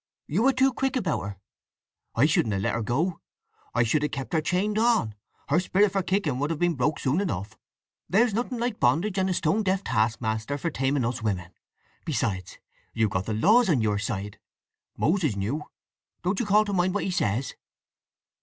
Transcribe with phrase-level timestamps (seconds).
[0.25, 1.37] You were too quick about her.
[2.15, 3.19] I shouldn't have let her go!
[3.75, 7.21] I should have kept her chained on—her spirit for kicking would have been broke soon
[7.21, 7.55] enough!
[8.09, 11.53] There's nothing like bondage and a stone deaf taskmaster for taming us women.
[12.03, 12.57] Besides,
[12.95, 14.39] you've got the laws on your side.
[14.97, 15.65] Moses knew.
[16.23, 17.53] Don't you call to mind what he says?"